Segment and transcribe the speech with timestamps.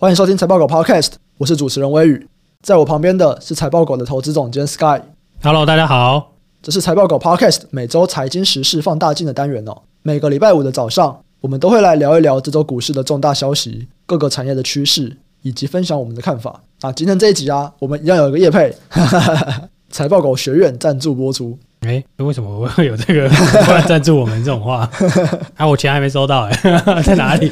[0.00, 2.24] 欢迎收听财报狗 Podcast，我是主持人微宇，
[2.62, 5.00] 在我旁边的是财报狗的投资总监 Sky。
[5.42, 9.76] Hello，大家好，这是财报狗 Podcast 每周财经时事放大镜的单元哦。
[10.02, 16.60] 每个礼拜五的早上，我们都会来聊一聊这周股市的重大消息、各个产业的趋势，以及分享我们的看法。
[16.82, 18.72] 啊，今天这一集啊，我们一样有一个业配，
[19.90, 21.58] 财报狗学院赞助播出。
[21.80, 23.28] 哎，为什么我会有这个
[23.66, 24.88] 突然赞助我们这种话？
[25.58, 26.52] 啊，我钱还没收到哎，
[27.02, 27.50] 在哪里？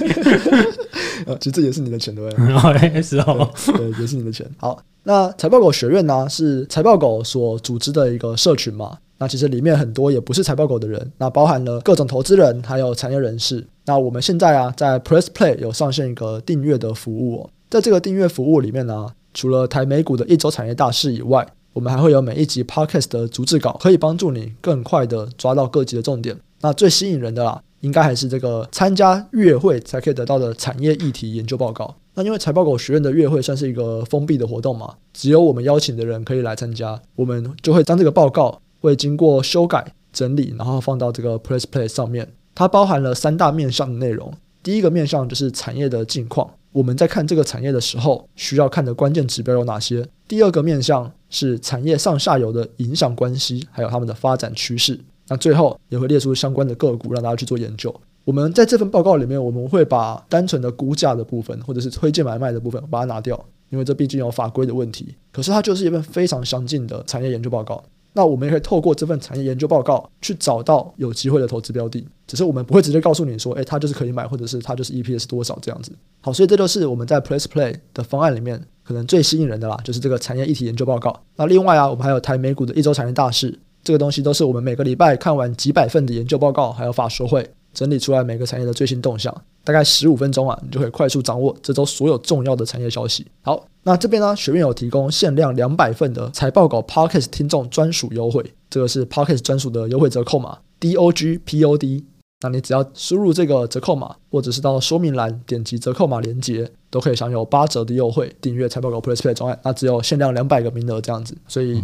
[1.40, 3.02] 其实这也是你的钱对不对？
[3.02, 4.48] 是哦，对，也是你的钱。
[4.58, 8.98] 好，那财报狗学院呢，是财报狗所组织的一个社群嘛。
[9.18, 13.66] 那其实里面很多也不是财报狗的人，那包含了各种投资人，还有产业人士。
[13.86, 17.50] 那我们现在啊，在 Press Play 有上线一个订阅的服务哦。
[17.70, 26.38] 在这个订阅服务里面呢，除了台美股的一周产业大事以外，我们还会有每一集 podcast 的逐字稿，可以帮助你更快的抓到各级的重点。
[26.60, 31.94] 那最吸引人的啦，应该还是这个参加月会才可以得到的产业议题研究报告。
[32.14, 42.28] 那因为财报狗学院的月会算是一个封闭的活动嘛，只有我们邀请的人可以来参加，我们就会将这个报告会经过修改整理，然后放到这个 Press Play 上面。
[42.56, 44.32] 它包含了三大面向的内容，
[44.64, 46.50] 第一个面向就是产业的近况。
[46.72, 50.04] 我们在看这个产业的时候，需要看的关键指标有哪些？
[50.26, 54.98] 第二个面向是产业上下游的影响关系，还有他们的发展趋势。
[55.28, 57.94] 那最后也会列出相关的个股，让大家去做研究。
[58.24, 63.38] 我们在这份报告里面，我们会把单纯的估价的部分，或者是推荐买卖的部分，把它拿掉，
[63.70, 65.14] 因为这毕竟有法规的问题。
[65.32, 67.82] 可是它就是一份非常详尽的产业研究报告。
[68.12, 75.92] 那我们也可以透过这份产业研究报告去找到有机会的投资标的，只是我们不会直接告诉你说，诶，它就是可以买，或者是它就是 EPS 多少这样子。
[76.22, 81.14] 好，所以这就是我们在 Press Play 的方案里面可能最吸引人的啦，就是这个产业议题研究报告。
[81.36, 83.56] 那另外啊，我们还有台美股的一周产业大事，
[83.86, 87.48] 这个东西都是我们每个礼拜看完几百份的研究报告，还有法说会。
[87.72, 93.24] 整理出来每个产业的最新动向，大概十五分钟啊，你就可以快速掌握这周所有重要的产业消息。
[93.42, 102.02] 好，那这边呢，学院有提供限量两百份的财报稿 Podcast 听众专属优惠，这个是 Podcast 专属的优惠折扣码 DOGPOD。
[102.46, 108.32] 那你只要输入这个折扣码，或者是到说明栏点击折扣码连接，都可以享有八折的优惠。
[108.40, 111.36] 订阅财报狗 Plus Play 专案，那只有限量两百个名额这样子。
[111.48, 111.82] 所以，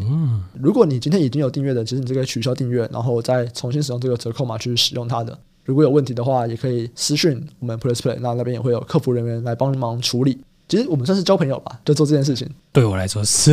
[0.60, 5.36] 如果你今天已经有订阅的，其实你就可以取消订阅，然后再重新使用这个折扣码去使用它的。
[5.64, 10.38] 如果有问题的话，也可以私讯我们 Plus Play，那那边也会有客服人员来帮忙处理。
[10.68, 12.48] 其实我们算是交朋友吧，就做这件事情。
[12.72, 13.52] 对我来说是，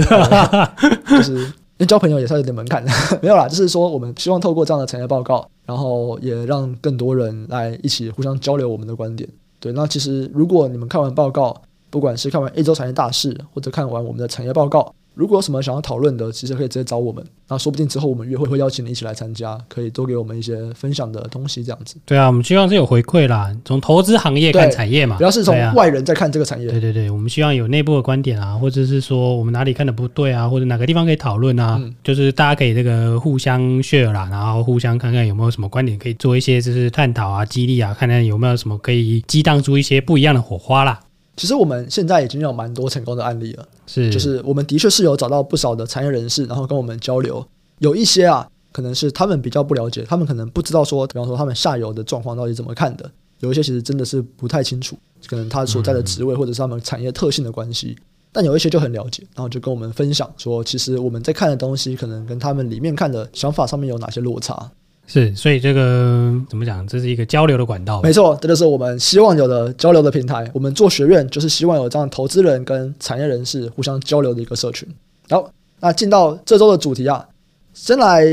[1.09, 2.91] 就是因为交朋友也算有点门槛的，
[3.23, 9.27] 没有啦，就是说我们希望透过这样的产业报告，然后也让更多人来一起互相交流我们的观点。
[9.61, 11.55] 对，那其实如果你们看完报告，
[11.89, 14.93] 不管是看完一周产业大事，或者看完我们的产业报告。
[15.19, 17.21] 如果有什么想要讨论的，其实可以直接找我们。
[17.49, 21.97] 那说不定之后我们约会会邀请你一起来参加，可以多给我们一些分享的东西，这样子。
[22.05, 23.53] 对啊，我们希望是有回馈啦。
[23.65, 26.69] 从投资行业看产业嘛，不要是从外人在看这个产业。
[26.69, 40.97] 对对对，我们希望有内部的观点啊，或者是说我们哪里看的不对啊，或者哪个地方可以讨论啊，嗯、就是大家可以这个互相 share 啦，然后互相看看有没有什么观点可以做一些就是探讨啊、激励啊，看看有没有什么可以激荡出一些不一样的火花啦。
[41.39, 47.41] 其实我们现在已经有蛮多成功的案例了，是，就是我们的确是有找到不少的产业人士，然后跟我们交流。
[47.77, 53.09] 有一些啊，可能是他们比较不了解，他们可能不知道说，比方说他们下游的状况到底怎么看的。
[53.39, 57.95] 有一些其实真的是不太清楚，可能他所在的职位或者是他们产业特性的关系。
[58.33, 64.69] 但有一些就很了解，然后就跟我们分享说，其实我们在看的东西，可能跟他们里面看的想法上面有哪些落差。
[65.11, 66.85] 是，所以这个怎么讲？
[66.85, 67.99] 这是一个交流的管道。
[68.03, 70.47] 没错，这就是我们希望有的交流的平台。
[70.53, 74.87] 我们做学院就是希望有这样投资人跟产业人士互相交流的一个社群。
[75.27, 77.27] 好，那进到这周的主题啊，
[77.73, 78.23] 先来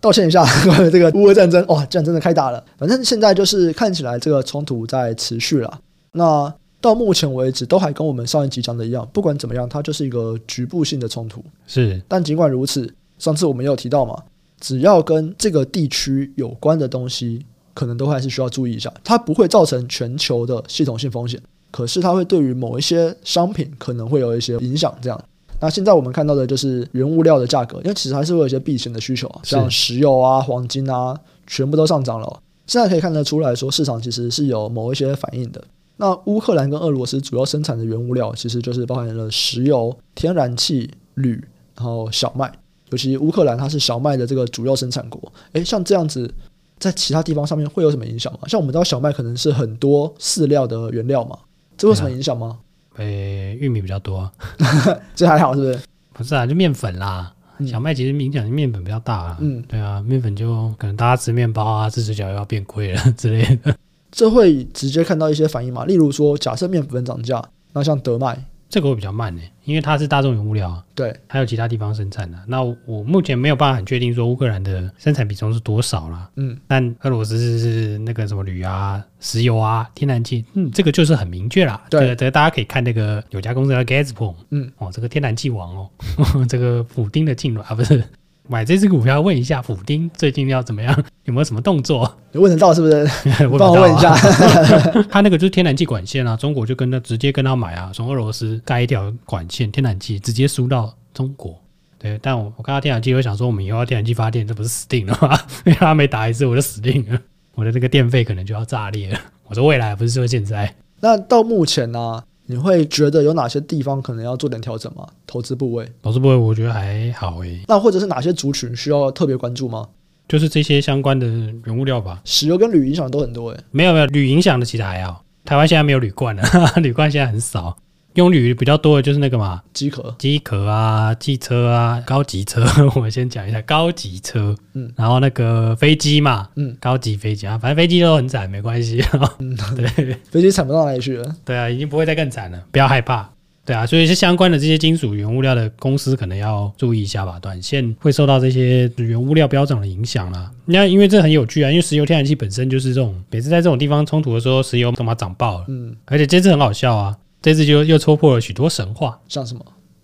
[0.00, 2.64] 道歉一下， 关于这个乌俄战争，哇，这样真的开打了。
[2.76, 5.78] 反正现在就是看起来这个冲突在持续了。
[6.10, 11.44] 那到目前为止都还跟我们上一集讲的一样，不管怎么样，它就是一个局部性的冲突。
[11.68, 14.20] 是，但尽管如此，上次我们也有提到嘛。
[14.64, 17.44] 只要跟这个地区有关的东西，
[17.74, 18.90] 可能都还是需要注意一下。
[19.04, 21.38] 它不会造成全球的系统性风险，
[21.70, 24.96] 可是它会对于某一些商品可能会有一些影响。
[25.02, 25.24] 这样，
[25.60, 31.14] 那现在我们看到的就是原物料的价格，因为其实还是会有一些避险的需求啊，像石油啊、黄金啊，
[31.46, 32.40] 全部都上涨了。
[32.66, 35.62] 现在可以看得出来说，市场其实是有某一些反应的。
[35.98, 41.32] 那乌克兰跟俄罗斯主要生产的原物料，其实就是包含了石油、天然气、铝，
[41.76, 42.50] 然后小麦。
[42.94, 45.20] 尤其乌克兰，它是小麦的这个主要生产国。
[45.54, 46.32] 诶，像这样子，
[46.78, 48.40] 在其他地方上面会有什么影响吗？
[48.46, 51.36] 像我们知道小麦可能是很多饲料的原料嘛，
[51.76, 52.58] 这有什么影响吗？
[52.98, 54.30] 诶、哎，玉米比较多，
[55.16, 55.80] 这还好是不是？
[56.12, 57.32] 不是啊，就面粉啦。
[57.66, 59.38] 小麦其实影响面粉比较大啊。
[59.40, 63.76] 嗯，对啊，面粉就可能大家吃面包啊，吃水饺又要变贵了 之类的。
[64.12, 65.84] 这会直接看到一些反应嘛？
[65.84, 67.42] 例如说，假设面粉涨价，
[67.72, 68.44] 那像德麦。
[68.74, 70.84] 这个会比较慢呢，因为它是大众原物料啊。
[70.96, 72.36] 对，还有其他地方生产的。
[72.48, 76.28] 那我目前没有办法很确定说乌克兰的生产比重是多少啦。
[76.34, 81.80] 嗯，但俄罗斯是是那个什么铝啊、石油啊、天然气，嗯，这个就是很明确啦。
[81.88, 88.02] 对，这个大家可以看那个有家公司叫 Gazprom，嗯，哦，这个天然气王哦，呵 呵这个普丁的进入啊，不是。
[88.46, 92.14] 买这支股票，问一下普丁最近要怎么样，有没有什么动作？
[92.32, 93.08] 你问得到是不是？
[93.50, 94.14] 我帮我问一下。
[95.10, 101.58] 他那个就是天然气管线啊，中国就跟他直接跟他买啊，从俄罗斯盖一条管线，天然气直接输到中国。
[101.98, 105.38] 对，但我我看到天然气，我想说我们以后要天然气发电，这不是死定了吗？
[105.64, 107.18] 因为他没打一次，我就死定了，
[107.54, 109.18] 我的这个电费可能就要炸裂了。
[109.46, 110.74] 我说未来不是说现在。
[111.00, 112.24] 那到目前呢、啊？
[112.46, 115.06] 你会觉得有哪些地方可能要做点调整吗？
[115.26, 117.62] 投资部位，投资部位我觉得还好诶。
[117.66, 119.88] 那或者是哪些族群需要特别关注吗？
[120.28, 121.26] 就是这些相关的
[121.64, 122.20] 原物料吧。
[122.24, 123.60] 石油跟铝影响都很多诶。
[123.70, 125.22] 没有没有，铝影响的其实还好。
[125.44, 126.42] 台湾现在没有铝罐了，
[126.82, 127.76] 铝罐现在很少。
[128.14, 132.64] 用铝比较多的就是那个嘛，机壳、机壳啊，汽车啊，高级车。
[132.94, 139.02] 我们先讲一下高级车，嗯，然后那个飞机嘛，嗯，高级飞机啊，反正飞机都很惨，没关系。
[139.40, 141.36] 嗯，对，飞机惨不到哪里去了。
[141.44, 143.28] 对啊，已经不会再更惨了，不要害怕。
[143.66, 150.50] 对啊，所以是相关的这些金属原物料的公司可能要注意一下吧，短线会受到这些原物料飙涨的影响啦。
[150.66, 157.16] 那因为这很有趣啊，因为石油、天然气本身就是这种，每次在这种地方冲突的时候，石油他妈涨爆了，嗯，而且这次很好笑啊。
[157.44, 159.62] 这次就又戳破了许多神话，像什么？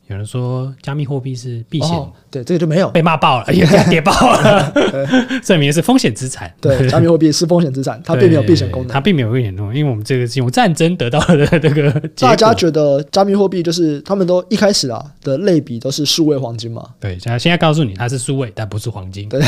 [0.08, 4.72] 有人说加密货币是避险，哦，对，这个就没有被骂爆了，哎呀，跌爆了，
[5.42, 6.52] 证明是风险资产。
[6.60, 11.90] 对，加密货币是风险资产，它并没有避险功能，它并没有避险功能，因为我们这个是用战争得到的这个。
[12.16, 16.86] 大家觉得加密货币就是他们都一开始啊的类比都是数位黄金嘛？
[17.00, 19.28] 对，现在现在告诉你它是数位，但不是黄金。
[19.28, 19.40] 对，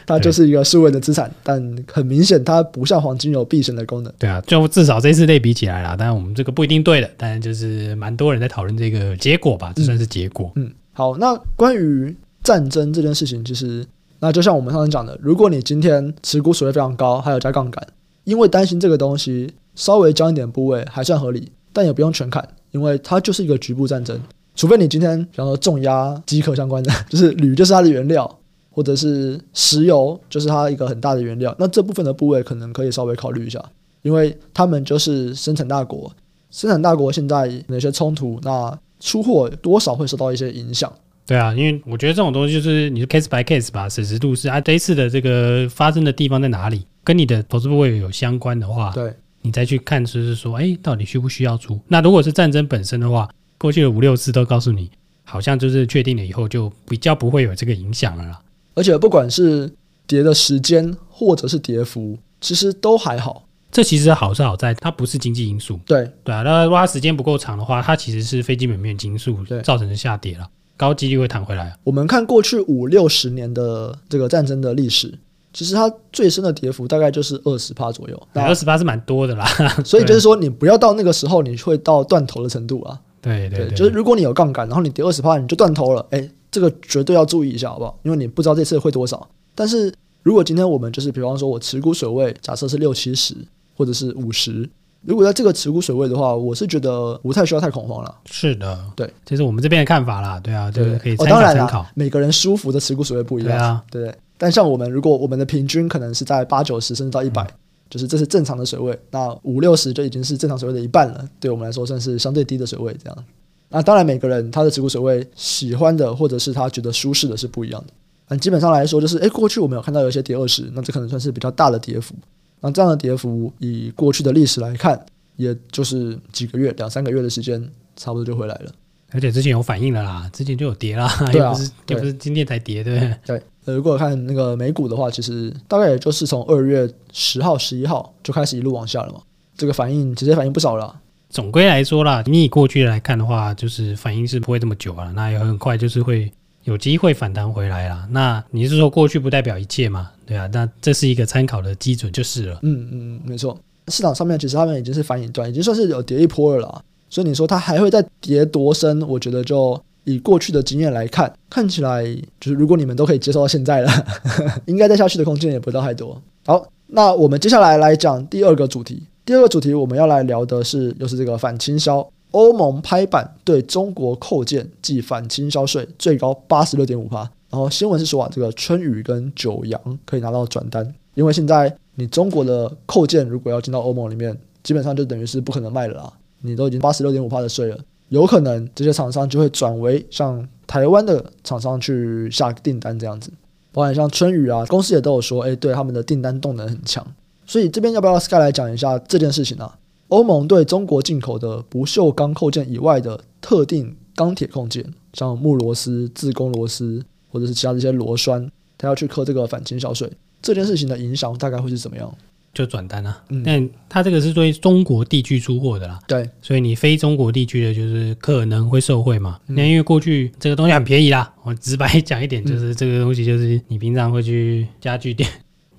[0.06, 4.12] 它就是一个数位的资产，但很明显它不像黄金有避险的功能。
[4.18, 10.52] 对啊，就至少这次类比起来了，当然我们这个不一定对的，但就是蛮多人在讨论这个结果吧，这算是结果。
[10.56, 13.82] 嗯，嗯，好，那关于战争这件事情，其实
[14.20, 17.82] 那就像我们上次讲的，如果你今天持股水位非常高，还有加杠杆，
[18.24, 24.20] 因为担心这个东西稍微降一点部位还算合理，但也不用全砍，因为它就是一个局部战争。
[24.54, 28.38] 除非你今天比方说重压机壳相关的，就是铝就是它的原料，
[28.70, 33.64] 或者是石油就是它一个很大的原料，那这部分的部位可能可以稍微考虑一下，
[34.02, 36.12] 因为他们就是生产大国，
[36.50, 38.78] 生产大国现在有些冲突，那。
[39.02, 40.90] 出货多少会受到一些影响？
[41.26, 44.60] 对啊，因为我觉得这种东西就是你是 case by case 吧，审时度势啊。
[44.60, 51.80] 这一次的这个发生的地方在哪里，跟你的投资部位有相关的话，对，你再去看，就是说，哎，到底需不需要出？
[51.88, 53.28] 那如果是战争本身的话，
[53.58, 54.90] 过去的五六次都告诉你，
[55.24, 58.40] 好像就是确定了以后就比较不会有这个影响了啦。
[58.74, 59.72] 而且不管是
[60.06, 63.46] 跌的时间或者是跌幅，其实都还好。
[63.72, 66.42] 这其实好是好在它不是经济因素，对对啊。
[66.42, 69.34] 那如果它时间不够长的话，它其实是非基本面因素
[69.64, 70.46] 造成的下跌了，
[70.76, 71.74] 高几率会弹回来。
[71.82, 75.18] 我们看过去五六十年的这个战争的历史，
[75.54, 78.28] 其实它最深的跌幅大概就是二十趴左右。
[78.34, 79.46] 二十趴是蛮多的啦，
[79.86, 83.00] 所以就是说你不要到那个时候你会到断头的程度啊。
[83.22, 87.98] 对对，对，对，就是如果你有杠杆，然后你跌二十趴你就断头了，哎，这个绝对要注意一下，好不好？
[88.02, 89.26] 因为你不知道这次会多少。
[89.54, 89.90] 但是
[90.22, 93.34] 如果今天我们就是比方说我持股水位假设是六七十。
[93.82, 94.70] 或者是五十，
[95.04, 98.14] 如果在这个持股水位的话，我是觉得不太需要太恐慌了。
[98.30, 100.38] 是的，对，这是我们这边的看法啦。
[100.38, 101.42] 对啊，对，可以参考参考。
[101.42, 103.82] 哦，当然啦，每个人舒服的持股水位不一样。
[103.90, 104.14] 对啊，对。
[104.38, 107.54] 但像我们，如果我们的平均可能是在八九十甚至到一百，嗯，
[107.90, 108.96] 就是这是正常的水位。
[109.10, 112.96] 那五六十就已经是正常水位的一半了，对我们来说算是相对低的水位。
[113.02, 113.24] 这样。
[113.70, 117.92] 那当然，每个人他的持股水位喜欢的或者是他觉得舒适的是不一样的。
[118.28, 122.14] 但基本上来说，就是哎，过去我们有看到有一些跌二十，那这可能算是比较大的跌幅。
[122.62, 125.04] 那这样的跌幅，以过去的历史来看，
[125.36, 127.60] 也就是几个月、两三个月的时间，
[127.96, 128.72] 差不多就回来了。
[129.10, 133.16] 而且之前有反应了啦，之前就有跌啦，对啊， 又不是也不是今天才跌，对不对？
[133.26, 133.42] 对。
[133.64, 139.20] 呃，如果看那个美股的话，其实大概也就是从二月十号、十一号就开始一路往下了嘛。
[139.56, 140.98] 这个反应直接反应不少了。
[141.28, 146.32] 总归来说啦，你以过去来看的话，就是反应是不会这么久啊，那也很快就是会。
[146.64, 148.06] 有机会反弹回来啦。
[148.10, 150.10] 那你是说过去不代表一切嘛？
[150.24, 152.58] 对啊，那这是一个参考的基准就是了。
[152.62, 153.58] 嗯嗯，没错。
[153.88, 156.82] 市场上面其实他们已经是反映段，已经算是有跌一波了啦。
[157.10, 159.02] 所以你说它还会再跌多深？
[159.06, 162.04] 我觉得就以过去的经验来看，看起来
[162.40, 163.90] 就是如果你们都可以接受到现在了，
[164.66, 166.20] 应该再下去的空间也不到太多。
[166.46, 169.02] 好，那我们接下来来讲第二个主题。
[169.24, 172.08] 第二个主题我们要来聊的是，又是这个反倾销。
[172.32, 177.20] 欧盟拍板对中国扣件计反倾销税，最高八十六点五趴。
[177.48, 186.12] 然后新闻是说啊，这个春雨跟九阳可以拿到转单，因为现在你中国的扣件如果要进到欧盟里面，基本上就等于是不可能卖了啦。
[186.40, 193.30] 你都已经八十六点五趴的税了，有可能这些厂商就会转为向台湾的厂商去下订单这样子。
[193.70, 197.06] 包含像春雨啊，公司也都有说，哎，对他们的订单动能很强。
[197.44, 199.78] 所以这边要不要 Sky 来讲一下这件事情呢、啊？
[200.12, 210.10] 欧盟对中国进口的不锈钢扣件以外的特定钢铁扣件，像木螺丝、自攻螺丝或者是其他这些螺栓，它要去扣这个反倾销税。
[210.42, 212.14] 这件事情的影响大概会是怎么样？
[212.52, 219.40] 就转单啊，嗯，但它这个是对中国地区出货的啦，对，所以你非中国地区的，就是可能会受惠嘛。
[219.46, 225.26] 那、嗯、因为过去这个东西很便宜啦，我直白讲一点，就是这个东西就是你平常会去家具店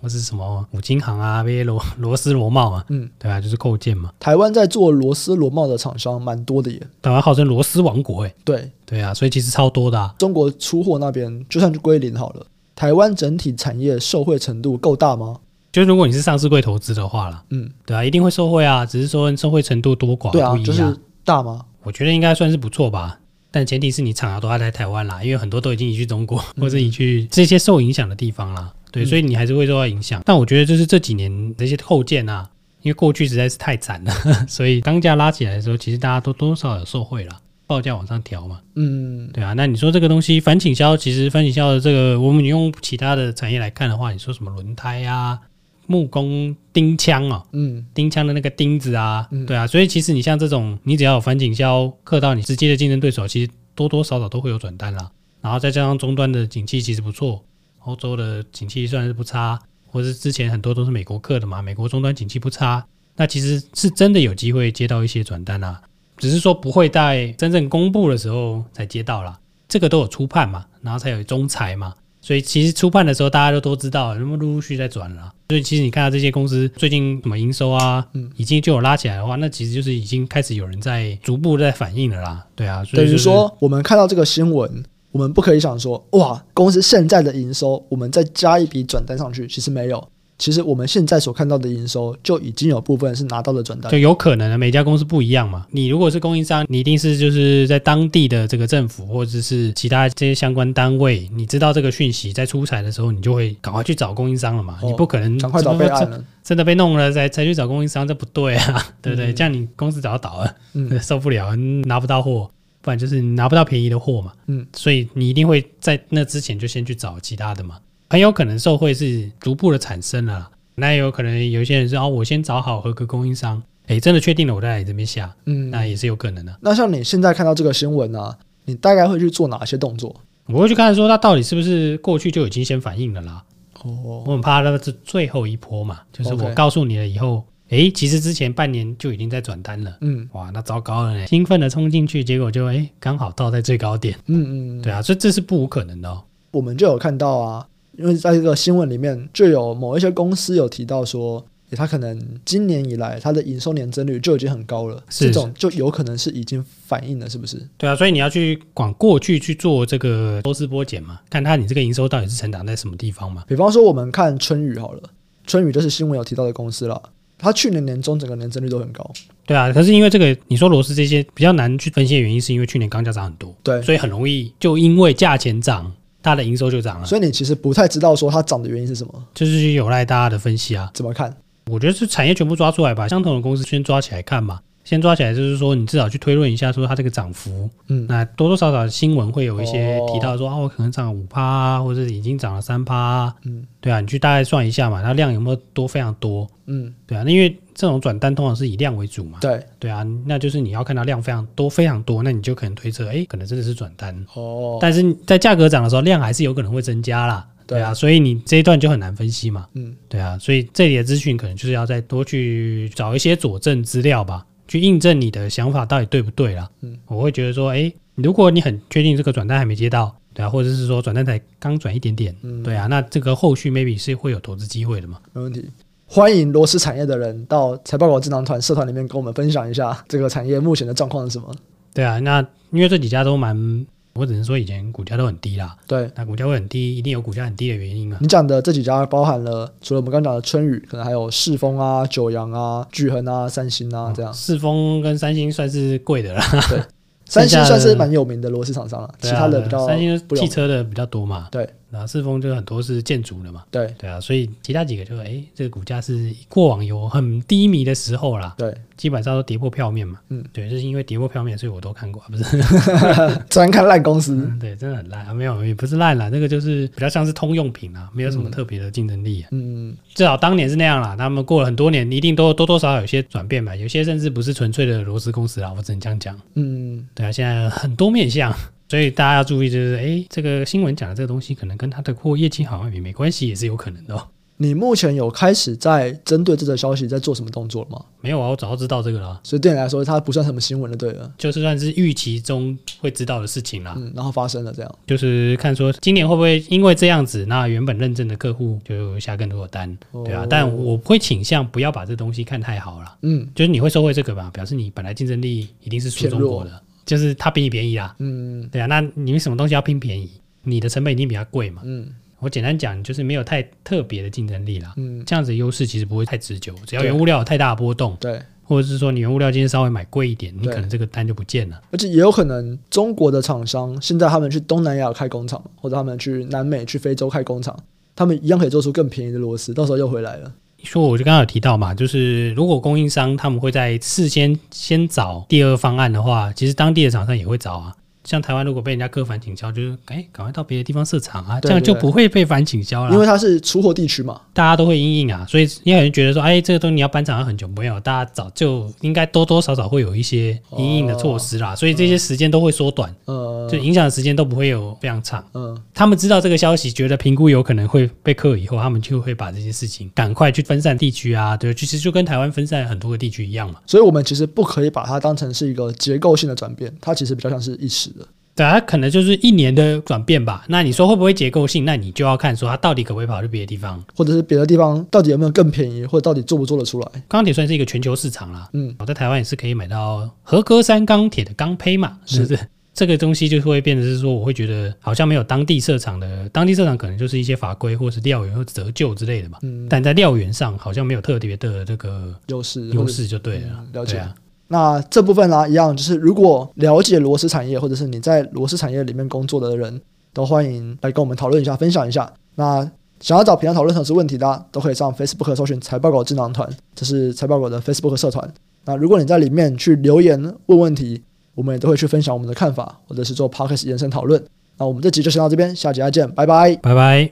[0.04, 4.12] 或是什么五金行啊，这些螺 螺丝螺帽啊，嗯，对啊，就是构件嘛。
[4.20, 10.14] 台湾在做螺丝螺帽的厂商蛮多的耶，台湾号称螺丝王国哎，对对啊，所以其实超多的、啊。
[10.20, 12.46] 中国出货那边就算是归零好了，
[12.76, 15.38] 台湾整体产业受惠程度够大吗？
[15.72, 20.54] 就如果你是上市柜投资的话啦，嗯，对啊，一定会受惠啊，只是说受惠程度多寡不一样。
[20.56, 21.66] 对啊，就是大吗？
[21.84, 23.18] 我觉得应该算是不错吧，
[23.50, 28.72] 但前提是你厂要都要在台湾啦，因为很多都已经移去中国、嗯、或者移去这些受影响的地方啦。
[28.94, 30.22] 对，所以你还是会受到影响。
[30.22, 32.48] 嗯、但我觉得就是这几年这些后件啊，
[32.84, 34.14] 因为过去实在是太惨了，
[34.48, 38.62] 所以钢价拉起来的时候，其实大家都多多少少有受惠了，报价往上调嘛。
[38.76, 39.54] 嗯，对啊。
[39.54, 45.40] 那你说这个东西反倾销，其实反倾销的这个，我们用其他的产业来看的话，你说什么轮胎啊？
[45.86, 55.12] 木工钉枪啊，嗯，钉枪的那个钉子啊，嗯、对啊，所以其实你像这种，你只要有反倾销克到你直接的竞争对手，其实多多少少都会有转单啦。
[55.42, 57.44] 然后再加上终端的景气其实不错，
[57.86, 62.86] 欧洲的景气算是不差，或是之前很多都是美国客的嘛，美国终端景气不差，
[63.16, 65.82] 那其实是真的有机会接到一些转单啊，
[66.18, 69.40] 只是说不会在真正公布的时候才接到啦。
[69.68, 71.94] 这个都有初判嘛，然后才有中裁嘛。
[72.22, 75.34] 所以其实初判的时候，大家都都知道，那么陆陆续续在转了。
[75.50, 82.48] 所以其实你看到这些公司最近什么营收啊，嗯，已经就有拉起来的话，那其实就是已经开始有人在逐步在反应了啦。
[82.56, 84.84] 对啊，所以等于说我们看到这个新闻，
[85.14, 90.06] 我们不可以想说，哇，公司现在的营收，我们再加一笔转单上去，其实没有。
[90.40, 94.58] 其实我们现在所看到的营收就已经有部分是拿到了转单，就有可能的。
[94.58, 95.68] 每家公司不一样嘛。
[95.70, 104.80] 你如果是供应商，你一定是就是在当地的这个政府或者是其他这些相关单位，你知道这个讯息，在出彩的时候，你就会赶快去找供应商了嘛。
[104.82, 109.32] 哦、你不可能赶快找备案了，真的被弄了才才去找供应商，这不对啊， 对不对？
[109.32, 111.56] 嗯、这样你公司早倒了，嗯、 受不了，
[111.86, 112.50] 拿不到货，
[112.84, 114.32] 不然就是你拿不到便宜的货嘛。
[114.46, 117.80] 嗯，所以你一定会在那之前就先去找其他的嘛。
[118.12, 126.56] 很有可能受贿是逐步的产生了，那也有可能有些人说哦，我先找好合格供应商，哎，真的确定了，我再来你这边下，嗯，那也是有可能的。
[126.62, 130.16] 那像你现在看到这个新闻啊，你大概会去做哪些动作？
[130.46, 133.44] 我会去看说，他到底是不是过去就已经先反应了啦？
[133.82, 146.24] 哦，我很怕那个是最后一波嘛，就是我告诉你了以后，哎其实之前半年就已经在转单了，嗯，哇，那糟糕了呢，兴奋的冲进去，结果就哎刚好到在最高点，嗯嗯，对啊，所以这是不无可能的哦。
[146.52, 147.68] 我们就有看到啊。
[147.96, 157.62] 因为在这个新闻里面，就有某一些公司有提到说，他可能今年以来他的营收年增率就已经很高了，是这种就有可能是已经反映了，是不是？
[157.78, 163.44] 对啊，所以你要去管过去去做这个抽丝剥茧嘛，看他你这个营收到底是成长在什么地方嘛。
[163.48, 165.04] 比方说，我们看春雨好了，
[165.46, 167.00] 春雨就是新闻有提到的公司了，
[167.44, 169.08] 他去年年中整个年增率都很高。
[169.46, 175.92] 对啊，可是因为这个你说螺丝这些比较难去分析的原因，是因为去年钢价涨很多，对，所以很容易就因为价钱涨。
[176.26, 180.90] 它的营收就涨了，所以你其实不太知道说它涨的原因是什么，就是有赖大家的分析啊。
[180.94, 181.36] 怎么看？
[181.70, 184.62] 我觉得是产业全部抓出来吧，相同的公司先抓起来看嘛。
[184.84, 204.14] 先抓起来就是说，你至少去推论一下，说它这个涨幅，嗯，那多多少少新闻会有一些提到说，哦，我可能涨了五趴啊，或者已经涨了三趴啊，嗯，对啊，你去大概算一下嘛，它量有没有多非常多，嗯，对啊，那因为这种转单通常是以量为主嘛，对，对啊，那就是你要看到量非常多非常多，那你就可能推测，哎，可能真的是转单。
[204.34, 214.46] 哦，但是在价格涨的时候，量还是有可能会增加啦，对啊，所以你这一段就很难分析嘛，嗯，对啊，所以这里的资讯可能就是要再多去找一些佐证资料吧。
[214.68, 216.70] 去印证你的想法到底对不对啦？
[216.82, 225.20] 嗯，我会觉得说，哎，如果你很确定这个转单还没接到，对啊，或者是说转单才刚转一点点，嗯，对啊，那这个后续 maybe 是会有投资机会的嘛？
[225.34, 225.70] 没问题，
[226.06, 231.54] 欢迎螺丝产业的人到财报狗智囊团社团里面跟我们分享一下这个产业目前的状况是什么？
[231.94, 233.86] 对啊，那因为这几家都蛮。
[234.16, 238.18] 我只能说以前股价都很低啦，对，那股价会很低，一定有股价很低的原因啊。
[238.22, 244.32] 你讲的这几家包含了，除了我们刚刚讲的春雨，可能还有世丰啊、九阳啊、巨恒啊、三星啊这样。
[244.32, 246.80] 世丰跟三星算是贵的啦，对，
[247.26, 253.94] 三星算是蛮有名的螺丝厂商了，其他的比较三星汽车的比较多嘛，对，然后世峰就很多是建筑的嘛，对。
[254.00, 262.44] 对啊，所以其他几个就哎，这个股价是过往有很低迷的时候啦，对，基本上都跌破票面嘛，嗯，对，就是因为跌破票面，所以我都看过，不是
[263.48, 278.52] 专看烂公司，嗯，对，真的很烂啊，没有，也不是烂啦，那个就是比较像是通用品啊，没有什么特别的竞争力啊，嗯，至少当年是那样啦，他们过了很多年，一定都多多少少有些转变吧，有些甚至不是纯粹的螺丝公司啦，我只能这样讲，嗯，对啊，现在很多面向。
[278.94, 284.28] 所以大家要注意，就是哎，这个新闻讲的这个东西，可能跟他的货业绩好像也没关系，也是有可能的哦。
[284.58, 288.06] 你目前有开始在针对这则消息在做什么动作了吗？
[288.22, 289.42] 没有啊，我早就知道这个了。
[289.44, 293.96] 所以对你来说，它不算什么新闻了，对了，就是算是预期中会知道的事情啦。
[293.98, 300.44] 嗯，然后发生了这样，就是看说今年会不会因为这样子，那原本认证的客户就下更多的单，对啊。
[300.44, 303.18] 哦、但我会倾向不要把这东西看太好了。
[303.24, 306.80] 嗯，就是你会收回这个吧，表示你本来竞争力一定是输中国的。
[307.06, 310.32] 就是它比你便宜啦，嗯，对啊，那你什么东西要拼便宜？
[310.64, 312.08] 你的成本一定比它贵嘛，嗯，
[312.40, 327.78] 我简单讲就是没有太特别的竞争力啦，嗯，这样子的优势其实不会太持久，只要原物料有太大的波动，对，或者是说你原物料今天稍微买贵一点，你可能这个单就不见了，而且也有可能中国的厂商现在他们去东南亚开工厂，或者他们去南美、去非洲开工厂，
[328.16, 330.54] 他们一样可以做出更便宜的螺丝，到时候又回来了。
[330.84, 337.94] 说我就刚刚有提到嘛，就是如果供应商他们会在事先先找第二方案的话，其实当地的厂商也会找啊。
[338.26, 343.12] 像台湾如果被人家割反倾销，就是哎，赶快到别的地方设厂啊，这样就不会被反倾销了。
[343.12, 355.44] 因为它是出货地区嘛，大家都会因应啊，所以也有人觉得说，哎，这个东西你要搬厂要很久，没有，大家早就应该多多少少会有一些因应的措施啦，所以这些时间都会缩短，嗯，就影响的时间都不会有非常长。
[355.54, 363.80] 嗯，他们知道这个消息，觉得评估有可能会被克以后，他们就会把这些事情赶快去分散地区啊，对，其实就跟台湾分散很多个地区一样嘛。
[363.86, 368.26] 所以我们其实不可以把它当成是一个结构性的转变，它其实比较像是一时的。
[368.56, 370.64] 对，它可能就是一年的转变吧。
[370.68, 371.86] 那你说会不会结构性？
[371.86, 377.08] 那你就要看说它到底可不可以跑去别的地方，或者是别的地方到底有没有更便宜，或者到底做不做得出来？
[377.28, 378.70] 钢铁算是一个全球市场啦。
[378.74, 382.60] 嗯，我在台湾也是可以买到合格山钢铁的钢胚嘛，是不是？
[382.94, 389.60] 这个东西就会变得是说，我会觉得好像没有当地设厂的，当地设厂可能就是一些法规或是料源或折旧之类的吧。
[389.64, 393.68] 嗯，但在料源上好像没有特别的这个优势，优势就对了。
[393.72, 394.18] 嗯、了解。
[394.18, 394.34] 啊
[394.70, 400.02] 那这部分呢、啊，一样就是，如果了解螺丝产业，或者是你在螺丝产业里面工作的人，
[400.34, 402.32] 都欢迎来跟我们讨论一下，分享一下。
[402.56, 408.52] 那想要找平常讨论投资问题的，都可以上 Facebook 搜寻财报狗智囊团，这是财报狗的 Facebook 社团。
[408.86, 411.22] 那如果你在里面去留言问问题，
[411.56, 414.44] 我们也都会去分享我们的看法，或者是做 Podcast 延伸讨论。
[414.78, 417.32] 那我们这集就先到这边，下集再见，拜拜，拜拜。